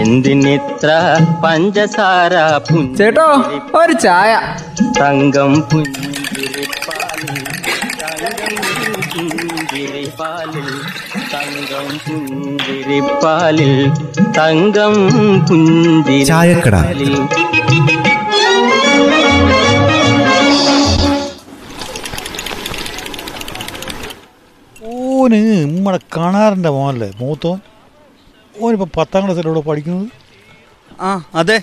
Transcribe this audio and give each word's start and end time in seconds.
എന്തിനിത്ര 0.00 0.88
പഞ്ചസാര 1.44 2.34
ചേട്ടോ 2.98 3.26
ഒരു 3.80 3.94
ചായ 4.04 4.32
തങ്കം 4.98 5.52
പുഞ്ചിരിപ്പാലിൽ 5.70 7.38
തങ്കം 11.32 11.88
പുഞ്ചിരിപ്പാലിൽ 12.06 13.74
തങ്കം 14.38 14.94
പുഞ്ചിരിപ്പാലിൽ 15.48 16.26
ചായക്കട. 16.30 16.76
ഓന് 24.92 25.36
നമ്മടെ 25.66 25.98
കാണാറിന്റെ 26.16 26.70
മോനല്ലേ 26.70 27.10
മൂത്തോൻ 27.20 27.58
ഓനിപ്പോൾ 28.54 28.88
പത്താം 28.96 29.22
ക്ലാസ്സിലൂടെ 29.24 29.62
പഠിക്കുന്നത്? 29.68 30.08
ആ 31.00 31.10
അതെ. 31.34 31.58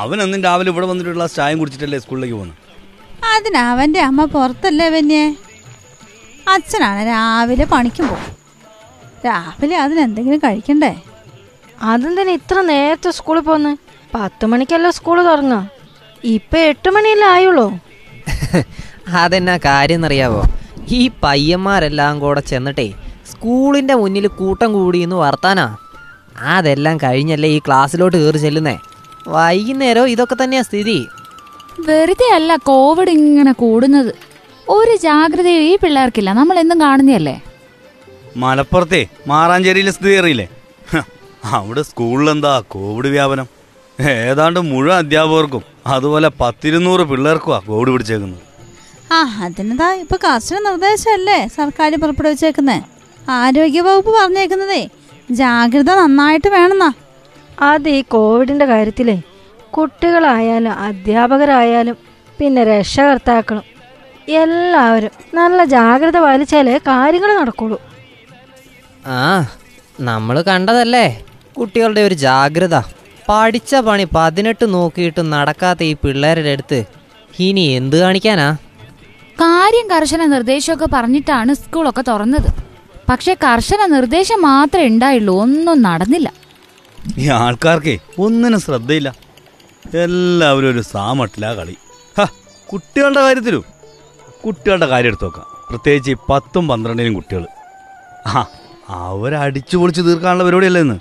അവൻ 0.00 0.18
അന്നും 0.24 0.40
രാവിലെ 0.46 0.70
ഇവിടെ 0.72 0.86
വന്നിട്ടുള്ള 0.86 1.16
ഗ്ലാസ് 1.18 1.36
ചായം 1.36 1.58
കുടിച്ചിട്ടല്ലേ 1.60 1.98
സ്കൂളിലേക്ക് 1.98 2.34
പോകുന്നത് 2.34 2.58
അതിന് 3.26 3.58
അവന്റെ 3.70 4.00
അമ്മ 4.00 4.24
പുറത്തല്ലേ 4.34 4.86
പിന്നെ 4.94 5.22
അച്ഛനാണ് 6.46 7.00
രാവിലെ 7.08 7.64
പണിക്കും 7.72 8.06
പോകും 8.08 8.28
രാവിലെ 9.26 9.76
അതിനെന്തെങ്കിലും 9.76 10.40
കഴിക്കണ്ടേ? 10.44 10.92
അതെന്തിനാ 11.84 12.32
ഇത്ര 12.38 12.58
നേരത്തെ 12.70 13.10
സ്കൂളിൽ 13.18 13.42
പോന്ന്? 13.42 13.72
പത്ത് 14.14 14.44
മണിക്കല്ലേ 14.46 14.90
സ്കൂൾ 14.90 15.18
തുടങ്ങാ 15.22 15.60
ഇപ്പൊ 16.24 16.58
എട്ട് 16.70 16.88
മണിയല്ലേ 16.94 17.28
ആയുള്ളൂ. 17.34 17.66
അതെന്നാ 19.20 19.56
കാര്യം 19.66 19.98
എന്നറിയാവോ? 19.98 20.42
ഈ 20.90 21.10
പയ്യന്മാരെല്ലാം 21.24 22.20
കൂടെ 22.20 22.40
ചെന്നിട്ടേ 22.50 22.88
സ്കൂളിന്റെ 23.40 23.94
മുന്നിൽ 23.94 24.26
കൂട്ടം 24.38 24.70
കൂടി 24.72 24.98
എന്ന് 25.04 25.16
വർത്താനാ? 25.16 25.64
അതെല്ലാം 26.54 26.96
കഴിഞ്ഞല്ലേ 27.04 27.48
ഈ 27.54 27.58
ക്ലാസ്സിലോട്ട് 27.66 28.16
കയറി 28.16 28.38
ചെല്ലുന്നേ? 28.38 28.74
വൈകുന്നേരം 29.28 30.08
ഇതൊക്കെ 30.14 30.36
തന്നെയാ 30.40 30.62
സ്ഥിതി. 30.62 30.96
വെറുതെ 31.86 32.28
അല്ല 32.34 32.56
കോവിഡ് 32.56 33.12
ഇങ്ങനെ 33.18 33.52
കൂടുന്നത്. 33.62 34.10
ഒരു 34.74 34.94
ജാഗ്രതയും 35.06 35.64
ഈ 35.70 35.72
പിള്ളേർക്കില്ല. 35.84 36.32
നമ്മൾ 36.40 36.58
എന്നും 36.58 36.80
കാണുന്നതല്ലേ? 36.80 37.36
മലപ്പുറത്തെ 38.36 39.02
മാറാഞ്ചേരിയിലെ 39.32 39.94
സ്ഥിതി 39.96 40.14
അറിയില്ലേ? 40.20 40.48
അവിടെ 41.56 41.82
സ്കൂളിലെന്താ 41.82 42.54
കോവിഡ് 42.76 43.12
വ്യാപനം? 43.16 43.48
ഏതാണ്ട് 44.10 44.60
മുഴുവൻ 44.70 44.96
അധ്യാപകർക്കും 44.98 45.64
അതുപോലെ 45.96 46.28
പത്തിരുന്നൂറ് 46.40 47.00
പിള്ളേർക്കുമാ 47.00 47.60
കോവിഡ് 47.70 47.90
പിടിച്ചേക്കുന്നത്. 47.90 48.44
ആ 49.12 49.18
അതിനെന്താ 49.44 49.90
ഇപ്പൊ 50.04 50.16
കർശന 50.28 50.56
നിർദ്ദേശമല്ലേ 50.70 51.40
സർക്കാർ 51.58 51.92
പുറപ്പെടുവിച്ചേക്കുന്നേ? 52.00 52.80
ആരോഗ്യവകുപ്പ് 53.28 54.10
പറഞ്ഞേക്കുന്നതേ 54.18 54.82
ജാഗ്രത 55.30 55.90
നന്നായിട്ട് 56.00 56.48
വേണമെന്നാ 56.48 56.90
അത് 57.62 57.88
ഈ 57.88 58.00
കോവിഡിന്റെ 58.02 58.66
കാര്യത്തിലേ 58.66 59.16
കുട്ടികളായാലും 59.72 60.72
അധ്യാപകരായാലും 60.86 61.96
പിന്നെ 62.38 62.64
രക്ഷകർത്താക്കളും 62.64 63.66
എല്ലാവരും 64.42 65.10
നല്ല 65.34 65.64
ജാഗ്രത 65.64 66.18
പാലിച്ചാലേ 66.18 66.76
കാര്യങ്ങൾ 66.76 67.40
നടക്കുള്ളൂ. 67.40 67.78
ആ 69.06 69.46
നമ്മൾ 70.00 70.42
കണ്ടതല്ലേ 70.42 71.06
കുട്ടികളുടെ 71.56 72.00
ഒരു 72.00 72.14
ജാഗ്രത. 72.14 72.76
പഠിച്ച 73.28 73.74
പണി 73.74 74.04
പതിനെട്ട് 74.16 74.74
നോക്കിയിട്ട് 74.74 75.20
നടക്കാത്ത 75.32 75.82
ഈ 75.82 75.92
പിള്ളേരുടെ 75.94 76.52
അടുത്ത് 76.52 76.84
ഇനി 77.40 77.60
എന്ത് 77.60 77.96
കാണിക്കാനാ? 77.96 78.48
കാര്യം 79.38 79.86
കർശന 79.90 80.24
നിർദ്ദേശമൊക്കെ 80.24 80.88
പറഞ്ഞിട്ടാണ് 80.92 81.52
സ്കൂളൊക്കെ 81.54 82.02
തുറന്നത്. 82.08 82.69
പക്ഷെ 83.10 83.34
കർശന 83.34 83.86
നിർദ്ദേശം 83.86 84.42
മാത്രമേ 84.42 84.86
ഉണ്ടായുള്ളൂ. 84.86 85.40
ഒന്നും 85.40 85.82
നടന്നില്ല. 85.82 86.32
ഈ 87.18 87.28
ആൾക്കാർക്കേ 87.28 87.98
ഒന്നിനും 88.18 88.60
ശ്രദ്ധയില്ല. 88.60 89.14
എല്ലാവരും 89.94 90.70
ഒരു 90.70 90.80
സാമട്ടിലാ 90.80 91.52
കളി. 91.52 91.76
ഹ, 92.20 92.24
കുട്ടികളുടെ 92.72 93.20
കാര്യത്തിലും? 93.20 93.64
കുട്ടികളുടെ 94.46 94.86
കാര്യം 94.86 95.08
എടുത്തു 95.08 95.24
നോക്കാം. 95.24 95.46
പ്രത്യേകിച്ച് 95.70 96.10
ഈ 96.10 96.14
പത്തും 96.28 96.68
പന്ത്രണ്ടിനും 96.68 97.14
കുട്ടികൾ 97.14 97.46
ആ 98.26 98.46
അവരടിച്ചു 98.88 99.76
പൊളിച്ച് 99.76 100.02
തീർക്കാനുള്ള 100.02 100.44
പരിപാടിയല്ലേ 100.44 100.80
ഇന്ന്? 100.80 100.98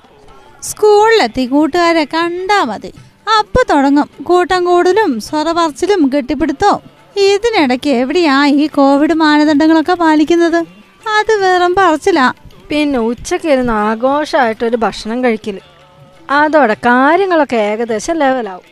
സ്കൂളിലെത്തി 0.62 1.46
കൂട്ടുകാരെ 1.46 2.06
കണ്ടാ 2.06 2.64
മതി. 2.64 2.94
അപ്പൊ 3.40 3.64
തുടങ്ങും. 3.70 4.10
കൂട്ടം 4.24 4.66
കൂടലും 4.66 5.22
സ്വറ 5.22 5.52
പറച്ചിലും 5.52 6.12
കെട്ടിപ്പിടുത്തോ 6.16 6.82
ഇതിനിടയ്ക്ക് 7.18 7.90
എവിടെയാ 7.90 8.46
ഈ 8.46 8.68
കോവിഡ് 8.68 9.14
മാനദണ്ഡങ്ങളൊക്കെ 9.14 9.94
പാലിക്കുന്നത്? 9.94 10.79
അത് 11.18 11.34
വെറും 11.44 11.76
പറച്ചില്ല 11.76 12.36
പിന്നെ 12.70 13.00
ഉച്ചക്കിരുന്ന് 13.00 13.74
ആഘോഷമായിട്ടൊരു 13.74 14.76
ഭക്ഷണം 14.76 15.24
കഴിക്കൽ. 15.24 15.60
അതോടെ 16.30 16.74
കാര്യങ്ങളൊക്കെ 16.74 17.56
ഏകദേശം 17.56 18.16
ലെവലാവും. 18.16 18.66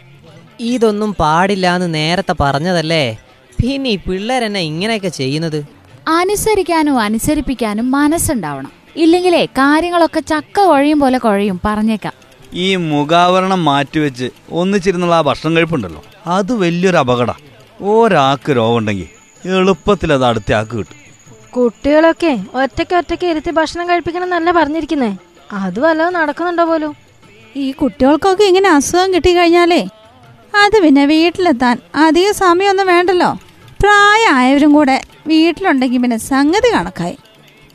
ഇതൊന്നും 0.59 1.15
പാടില്ലാന്ന് 1.19 1.93
നേരത്തെ 1.93 2.35
പറഞ്ഞതല്ലേ? 2.39 3.17
പിന്നെ 3.61 3.89
ഈ 3.89 3.95
പിള്ളേരെന്നെ 3.95 4.59
ഇങ്ങനെയൊക്കെ 4.59 5.07
ചെയ്യുന്നത്? 5.07 5.63
അനുസരിക്കാനും 6.07 6.99
അനുസരിപ്പിക്കാനും 6.99 7.91
മനസ്സുണ്ടാവണം. 7.91 8.71
ഇല്ലെങ്കിലേ 8.95 9.45
കാര്യങ്ങളൊക്കെ 9.45 10.19
ചക്ക 10.19 10.65
കുഴയും 10.65 10.99
പോലെ 10.99 11.17
കുഴയും 11.17 11.61
പറഞ്ഞേക്കാം. 11.65 12.13
ഈ 12.53 12.75
മുഖാവരണം 12.75 13.65
മാറ്റിവെച്ച് 13.65 14.29
ഒന്നിച്ചിരുന്നുള്ള 14.51 15.15
ആ 15.15 15.21
ഭക്ഷണം 15.21 15.55
കഴിപ്പുണ്ടല്ലോ. 15.55 16.03
അത് 16.27 16.53
വലിയൊരു 16.53 16.97
അപകടം. 16.97 17.35
ഒരാൾക്ക് 17.81 18.51
രോഗമുണ്ടെങ്കിൽ 18.51 19.07
എളുപ്പത്തിൽ 19.45 20.13
അത് 20.13 20.25
അടുത്ത 20.25 20.53
ആൾക്ക് 20.53 20.71
കിട്ടും. 20.71 21.06
കുട്ടികളൊക്കെ 21.57 22.31
ഒറ്റയ്ക്ക് 22.61 22.95
ഒറ്റയ്ക്ക് 22.95 23.27
ഇരുത്തി 23.33 23.51
ഭക്ഷണം 23.51 23.85
കഴിപ്പിക്കണം 23.89 24.25
എന്നല്ല 24.27 24.49
പറഞ്ഞിരിക്കുന്നേ. 24.57 25.11
അത് 25.59 25.77
വല്ലതും 25.85 26.13
നടക്കുന്നുണ്ടോ 26.13 26.63
പോലും? 26.63 26.91
ഈ 27.55 27.65
കുട്ടികൾക്കൊക്കെ 27.71 28.45
ഇങ്ങനെ 28.51 28.69
അസുഖം 28.69 29.13
കിട്ടിക്കഴിഞ്ഞാലേ 29.15 29.81
അത് 30.61 30.77
പിന്നെ 30.83 31.03
വീട്ടിലെത്താൻ 31.05 31.75
അധികം 32.05 32.33
സമയമൊന്നും 32.33 32.87
വേണ്ടല്ലോ. 32.93 33.29
പ്രായമായവരും 33.83 34.71
കൂടെ 34.77 34.97
വീട്ടിലുണ്ടെങ്കിൽ 35.31 36.01
പിന്നെ 36.01 36.17
സംഗതി 36.31 36.69
കണക്കായി. 36.75 37.17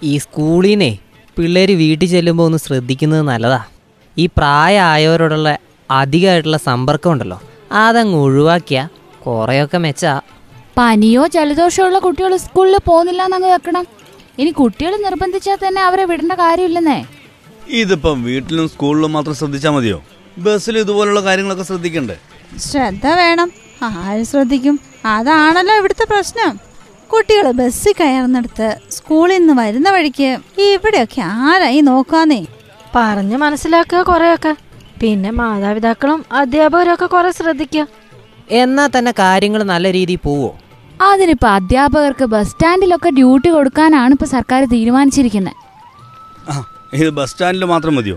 ഈ 0.02 0.18
സ്കൂളിനെ 0.18 0.90
പിള്ളേർ 1.36 1.70
വീട്ടിൽ 1.82 2.08
ചെല്ലുമ്പോൾ 2.14 2.46
ഒന്ന് 2.48 2.58
ശ്രദ്ധിക്കുന്നത് 2.58 3.22
നല്ലതാ. 3.22 3.60
ഈ 4.16 4.24
പ്രായമായവരോടുള്ള 4.38 5.50
അധികമായിട്ടുള്ള 5.90 6.58
സമ്പർക്കം 6.68 7.12
ഉണ്ടല്ലോ 7.12 7.38
അതങ്ങ് 7.84 8.18
ഒഴിവാക്കിയാൽ 8.24 8.88
കുറേയൊക്കെ 9.24 9.78
മെച്ചാ 9.78 10.12
പനിയോ 10.76 11.26
ജലദോഷമോ 11.26 11.86
ഉള്ള 11.86 11.98
കുട്ടികൾ 11.98 12.36
സ്കൂളിൽ 12.36 12.76
പോകുന്നില്ല 12.86 13.22
എന്നങ്ങ് 13.22 13.48
വെക്കണം 13.48 13.86
ഇനി 14.38 14.50
കുട്ടികൾ 14.50 14.96
നിർബന്ധിച്ചാൽ 14.96 15.58
തന്നെ 15.68 15.82
അവരെ 15.82 16.04
വിടേണ്ട 16.04 16.32
കാര്യമില്ലെന്നേ. 16.32 17.04
ഇതിപ്പം 17.68 18.22
വീട്ടിലും 18.22 18.68
സ്കൂളിലും 18.68 19.12
മാത്രം 19.12 19.34
ശ്രദ്ധിച്ചാൽ 19.34 19.70
മതിയോ? 19.70 20.02
ബസ്സിൽ 20.38 20.78
ഇതുപോലുള്ള 20.78 21.20
കാര്യങ്ങളൊക്കെ 21.20 21.62
ശ്രദ്ധിക്കണ്ടേ? 21.62 22.16
ശ്രദ്ധ 22.58 23.06
വേണം. 23.06 23.52
ആര് 23.82 24.22
ശ്രദ്ധിക്കും? 24.22 24.80
അതാണല്ലോ 25.04 25.74
ഇവിടുത്തെ 25.76 26.04
പ്രശ്നം. 26.04 26.52
കുട്ടികൾ 27.12 27.50
ബസ്സിൽ 27.50 27.94
കയറുന്നിടത്ത് 28.00 28.76
സ്കൂളിൽ 28.90 29.38
നിന്ന് 29.38 29.62
വരുന്ന 29.62 29.90
വഴിക്ക് 29.90 30.38
ഇവിടെയൊക്കെ 30.58 31.20
ആരായി 31.20 31.80
നോക്കാന്നേ? 31.80 32.46
പറഞ്ഞ് 32.94 33.36
മനസ്സിലാക്കുക 33.36 34.02
കുറെയൊക്കെ. 34.02 34.56
പിന്നെ 35.00 35.30
മാതാപിതാക്കളും 35.30 36.24
അധ്യാപകരും 36.32 36.94
ഒക്കെ 36.94 37.06
കുറെ 37.06 37.30
ശ്രദ്ധിക്കുക. 37.30 38.01
എന്നാൽ 38.60 38.88
തന്നെ 38.94 39.12
കാര്യങ്ങൾ 39.22 39.60
നല്ല 39.72 39.86
രീതിയിൽ 39.96 40.20
പോവോ? 40.26 40.50
അതിനിപ്പോ 41.08 41.48
അധ്യാപകർക്ക് 41.58 42.26
ബസ് 42.32 42.50
സ്റ്റാൻഡിലൊക്കെ 42.52 43.10
ഡ്യൂട്ടി 43.18 43.48
കൊടുക്കാനാണ് 43.54 44.12
ഇപ്പൊ 44.16 44.26
സർക്കാർ 44.34 44.62
തീരുമാനിച്ചിരിക്കുന്നത് 44.74 45.56
ആ 46.50 46.54
ഇത് 46.98 47.10
ബസ് 47.18 47.32
സ്റ്റാൻഡിൽ 47.32 47.64
മാത്രം 47.72 47.94
മതിയോ? 47.98 48.16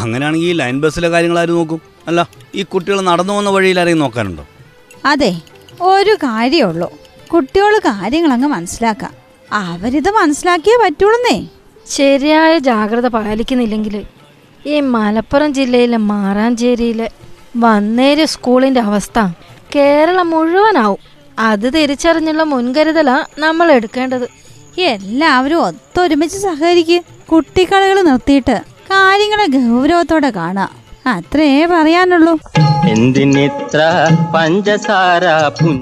അങ്ങനെയാണെങ്കിൽ 0.00 0.48
ഈ 0.50 0.56
ലൈൻ 0.60 0.76
ബസ്സിലെ 0.82 1.08
കാര്യങ്ങൾ 1.14 1.38
ആരും 1.42 1.56
നോക്കും? 1.60 1.80
അല്ല 2.08 2.20
ഈ 2.54 2.62
കുട്ടികൾ 2.72 2.98
നടന്നു 3.10 3.32
പോകുന്ന 3.32 3.50
വഴിയിൽ 3.56 3.80
ആരെയും 3.82 4.00
നോക്കാനുണ്ടോ? 4.04 4.44
അതെ 5.12 5.32
ഒരു 5.92 6.14
കാര്യമുള്ളൂ 6.26 6.88
കുട്ടികൾ 7.32 7.74
കാര്യങ്ങളങ്ങ് 7.90 8.48
മനസ്സിലാക്കാം. 8.56 9.12
അവരിത് 9.50 10.10
മനസ്സിലാക്കിയേ 10.20 10.76
പറ്റുള്ളൂന്നേ 10.82 11.36
ശരിയായ 11.96 12.52
ജാഗ്രത 12.68 13.06
പാലിക്കുന്നില്ലെങ്കിൽ 13.16 13.94
ഈ 14.66 14.76
മലപ്പുറം 14.94 15.50
ജില്ലയിലെ 15.58 15.98
മാറാഞ്ചേരിയിലെ 16.10 17.08
വന്നേരി 17.64 18.24
സ്കൂളിന്റെ 18.34 18.80
അവസ്ഥ 18.88 19.18
കേരളം 19.74 20.30
മുഴുവനാവും. 20.30 20.98
അത് 21.38 21.74
തിരിച്ചറിഞ്ഞുള്ള 21.74 22.42
മുൻകരുതലാ 22.42 23.24
നമ്മൾ 23.38 23.72
എടുക്കേണ്ടത്. 23.72 24.28
എല്ലാവരും 24.80 25.62
ഒത്തൊരുമിച്ച് 25.66 26.38
സഹകരിക്കുക 26.38 27.00
കുട്ടിക്കളികൾ 27.32 28.02
നിർത്തിയിട്ട് 28.02 28.60
കാര്യങ്ങളെ 28.90 29.46
ഗൗരവത്തോടെ 29.46 30.30
കാണാം. 30.30 30.70
അത്രേ 31.06 31.66
പറയാനുള്ളൂ. 31.66 32.38
എന്തിനിത്ര 32.88 33.80
പഞ്ചസാര 34.34 35.24